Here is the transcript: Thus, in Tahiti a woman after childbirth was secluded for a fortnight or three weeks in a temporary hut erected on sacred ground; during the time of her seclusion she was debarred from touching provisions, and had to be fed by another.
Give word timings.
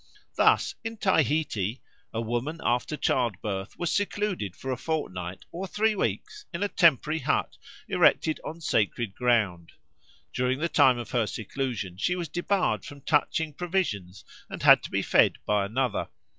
Thus, 0.35 0.73
in 0.83 0.97
Tahiti 0.97 1.79
a 2.11 2.21
woman 2.21 2.59
after 2.63 2.97
childbirth 2.97 3.77
was 3.77 3.93
secluded 3.93 4.55
for 4.55 4.71
a 4.71 4.75
fortnight 4.75 5.45
or 5.51 5.67
three 5.67 5.93
weeks 5.93 6.43
in 6.51 6.63
a 6.63 6.67
temporary 6.67 7.19
hut 7.19 7.55
erected 7.87 8.39
on 8.43 8.61
sacred 8.61 9.13
ground; 9.13 9.73
during 10.33 10.57
the 10.57 10.69
time 10.69 10.97
of 10.97 11.11
her 11.11 11.27
seclusion 11.27 11.97
she 11.97 12.15
was 12.15 12.29
debarred 12.29 12.83
from 12.83 13.01
touching 13.01 13.53
provisions, 13.53 14.25
and 14.49 14.63
had 14.63 14.81
to 14.81 14.89
be 14.89 15.03
fed 15.03 15.33
by 15.45 15.67
another. 15.67 16.07